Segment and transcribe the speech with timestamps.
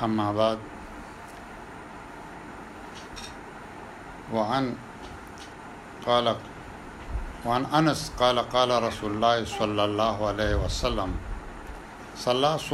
[0.06, 0.68] اما بعد
[4.32, 4.74] وعن
[6.06, 6.36] قال
[7.46, 11.10] وعن أنس قال قال رسول الله صلى الله عليه وسلم
[12.24, 12.68] صلاص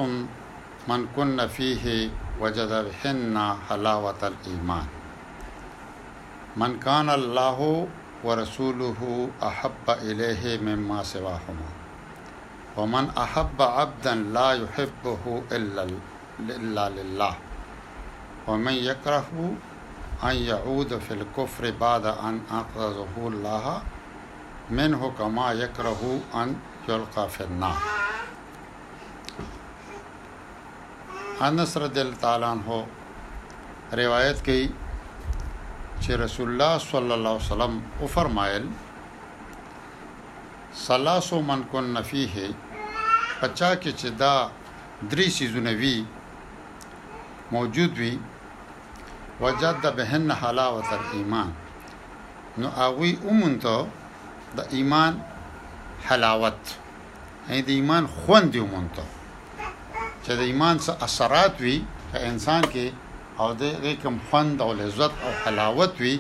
[0.88, 4.87] من كن فيه وجد بهن حلاوة الإيمان
[6.56, 7.88] من كان الله
[8.25, 11.70] ورسوله أحب إليه مما سواهما
[12.77, 15.83] ومن أحب عبدا لا يحبه إلا
[16.41, 17.34] إلا لله
[18.48, 19.52] ومن يكره
[20.25, 23.79] ان یعود فی الکفر بعد ان اقضاظه اللہ
[24.77, 25.92] منہ کما یکرہ
[26.41, 26.53] ان
[26.89, 27.89] یلقا فی النار
[31.48, 34.67] انس رضی اللہ تعالیٰ عنہ روایت کی
[36.03, 38.69] چھ رسول اللہ صلی اللہ علیہ وسلم افرمائل
[40.86, 42.47] سلاس و من کن نفی ہے
[43.41, 44.34] پچا کے دا
[45.12, 45.95] دری سیزن وی
[47.53, 48.17] موجود بھی
[49.41, 51.51] وجد بهن حلاوت الايمان
[52.59, 53.87] نو اوی اومنته
[54.59, 55.19] د ایمان
[56.09, 56.65] حلاوت
[57.48, 59.05] یعنی د ایمان خوند اومنته
[60.25, 61.77] چې د ایمان څخه اثرات وي
[62.12, 62.87] په انسان کې
[63.41, 63.62] او د
[64.03, 66.14] کوم خوند او لذت او حلاوت وي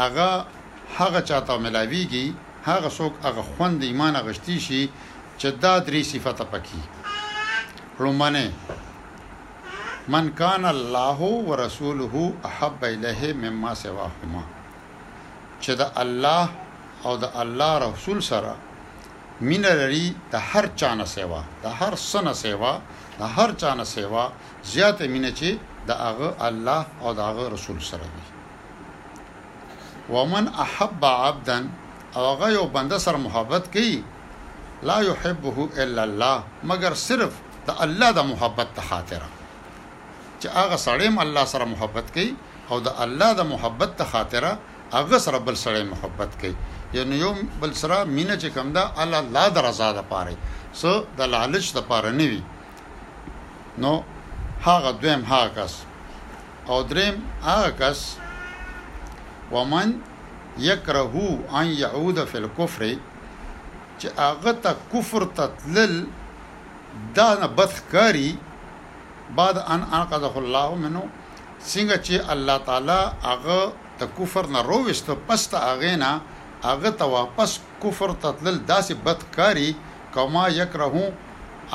[0.00, 0.30] هغه
[0.98, 2.26] هغه چاته ملاويږي
[2.68, 4.82] هغه څوک هغه خوند ایمان غشتي شي
[5.40, 6.80] چې دا درې صفته پکې
[8.04, 8.46] رومانه
[10.14, 11.18] من کان الله
[11.50, 12.14] ورسوله
[12.48, 14.42] احب الیه مما سواهما
[15.62, 16.44] چې د الله
[17.06, 18.52] او د الله رسول سره
[19.48, 22.72] مين لري د هر چانه سیوا د هر سنه سیوا
[23.22, 24.24] د هر چانه سیوا
[24.74, 25.48] زیات مين چې
[25.88, 28.24] د هغه الله او د هغه رسول سره دی
[30.18, 31.58] ومن احب عبدا
[32.16, 33.96] او هغه یو بنده سره محبت کوي
[34.88, 35.56] لا يحبه
[35.86, 36.36] الا الله
[36.72, 37.32] مگر صرف
[37.66, 39.28] د الله د محبت ته خاطره
[40.40, 42.30] چې هغه سړی الله سره محبت کوي
[42.70, 44.52] او د الله د محبت ته خاطره
[44.96, 46.54] هغه سره بل سره محبت کوي
[46.96, 47.30] یعنی یو
[47.62, 50.34] بل سره مینه چې کوم ده الله لا د رضا ده پاره
[50.80, 52.40] سو د لالچ ده پاره نه وي
[53.84, 53.92] نو
[54.66, 55.72] هغه دویم هغه کس
[56.68, 57.16] او دریم
[57.48, 58.00] هغه کس
[59.54, 59.88] ومن
[60.68, 61.26] یکرهو
[61.58, 62.82] ان يعود فی الكفر
[64.00, 65.98] چې هغه ته کفر تتلل
[67.16, 68.30] دا نه بدخکاری
[69.34, 71.02] بعد ان انقذه الله منه
[71.72, 73.58] څنګه چې الله تعالی هغه
[74.00, 76.12] د کفر نه رويست پس ته هغه نه
[76.64, 79.72] هغه ته واپس کفر تتل داسې بدکاری
[80.14, 81.06] کما یکرهو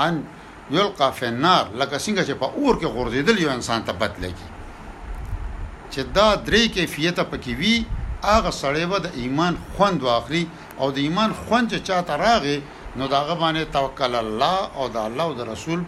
[0.06, 0.24] ان
[0.72, 4.50] یلقى فی النار لکه څنګه چې په اور کې غورځیدل یو انسان ته بد لګي
[5.94, 7.86] چې دا درې کیفیت پکې وی
[8.24, 10.46] هغه سړی و د ایمان خوند واخلي
[10.80, 12.62] او د ایمان خوند چې چاته راغی
[12.96, 15.84] نو داغه باندې توکل الله او د الله او د رسول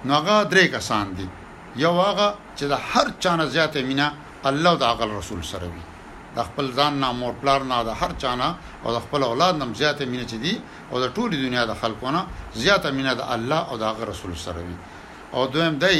[0.05, 1.29] نو هغه درې کسان دي
[1.87, 4.09] یو هغه چې د هر چانه زیاته مینا
[4.49, 5.83] الله د عقل رسول سره وي
[6.37, 8.49] د خپل ځان نه مور پلار نه د هر چانه
[8.85, 10.53] او د خپل اولاد نه زیاته مینه چي دي
[10.91, 12.23] او د ټولي دنیا د خلکو نه
[12.63, 14.77] زیاته مینه د الله او د هغه رسول سره وي
[15.35, 15.99] او دویم دی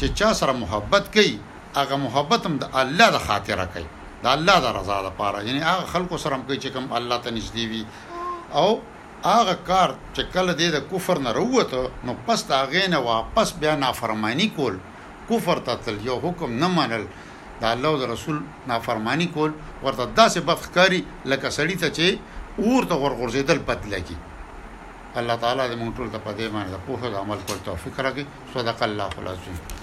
[0.00, 1.32] چې چا سره محبت کوي
[1.78, 3.88] هغه محبت هم د الله د خاطره کوي
[4.24, 7.30] د الله د رضا لپاره یعنی هغه خلکو سره هم کوي چې کوم الله ته
[7.30, 7.82] نږدې وي
[8.62, 8.70] او
[9.30, 14.48] هغه کار چې کله د کفر نه وروته نو پس دا غینه واپس بیا نافرمانی
[14.60, 14.78] کول
[15.30, 17.04] کفر ته تل یو حکم نه منل
[17.60, 18.36] د الله او رسول
[18.70, 19.50] نافرمانی کول
[19.84, 21.00] ورته داسې بدخکاری
[21.32, 22.06] لکه سړی ته چې
[22.62, 24.16] اور ته ورغورځیدل پد لکی
[25.20, 28.24] الله تعالی دې موږ ټول ته په دې باندې په هوښ عمل کول توفیق راکړي
[28.56, 29.79] صدق الله العظیم